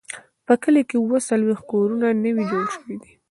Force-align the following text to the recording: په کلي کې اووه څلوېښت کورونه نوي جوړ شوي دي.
په 0.45 0.53
کلي 0.63 0.81
کې 0.89 0.95
اووه 0.99 1.19
څلوېښت 1.29 1.63
کورونه 1.71 2.07
نوي 2.23 2.43
جوړ 2.51 2.65
شوي 2.75 2.95
دي. 3.03 3.11